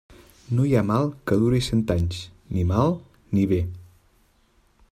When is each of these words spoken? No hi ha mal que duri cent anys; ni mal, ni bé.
No 0.59 0.63
hi 0.67 0.71
ha 0.77 0.81
mal 0.91 1.05
que 1.31 1.37
duri 1.43 1.61
cent 1.67 1.85
anys; 1.97 2.23
ni 2.57 2.67
mal, 2.73 2.99
ni 3.37 3.47
bé. 3.53 3.61